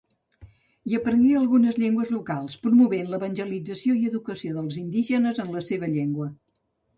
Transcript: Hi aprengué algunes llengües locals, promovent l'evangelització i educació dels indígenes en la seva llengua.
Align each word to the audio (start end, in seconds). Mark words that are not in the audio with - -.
Hi 0.91 0.95
aprengué 0.99 1.33
algunes 1.39 1.77
llengües 1.83 2.09
locals, 2.15 2.55
promovent 2.63 3.11
l'evangelització 3.11 3.99
i 4.01 4.09
educació 4.13 4.57
dels 4.57 4.81
indígenes 4.85 5.43
en 5.45 5.55
la 5.59 5.63
seva 5.69 5.93
llengua. 5.95 6.29